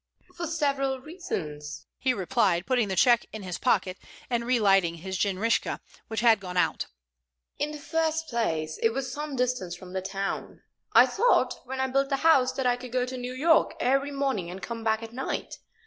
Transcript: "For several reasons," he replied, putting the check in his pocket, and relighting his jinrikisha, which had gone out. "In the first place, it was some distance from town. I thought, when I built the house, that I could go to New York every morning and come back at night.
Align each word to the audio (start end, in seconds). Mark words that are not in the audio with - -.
"For 0.33 0.47
several 0.47 0.99
reasons," 0.99 1.85
he 1.99 2.11
replied, 2.11 2.65
putting 2.65 2.87
the 2.87 2.95
check 2.95 3.27
in 3.31 3.43
his 3.43 3.59
pocket, 3.59 3.99
and 4.31 4.47
relighting 4.47 4.95
his 4.95 5.15
jinrikisha, 5.15 5.79
which 6.07 6.21
had 6.21 6.39
gone 6.39 6.57
out. 6.57 6.87
"In 7.59 7.69
the 7.69 7.77
first 7.77 8.27
place, 8.27 8.79
it 8.81 8.93
was 8.93 9.13
some 9.13 9.35
distance 9.35 9.75
from 9.75 9.93
town. 10.01 10.63
I 10.91 11.05
thought, 11.05 11.61
when 11.65 11.79
I 11.79 11.85
built 11.85 12.09
the 12.09 12.17
house, 12.25 12.51
that 12.53 12.65
I 12.65 12.77
could 12.77 12.91
go 12.91 13.05
to 13.05 13.15
New 13.15 13.33
York 13.35 13.75
every 13.79 14.09
morning 14.09 14.49
and 14.49 14.59
come 14.59 14.83
back 14.83 15.03
at 15.03 15.13
night. 15.13 15.59